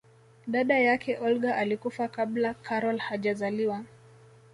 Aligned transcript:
dada 0.47 0.79
yake 0.79 1.17
olga 1.19 1.55
alikufa 1.55 2.07
kabla 2.07 2.53
karol 2.53 2.97
hajazaliwa 2.97 3.83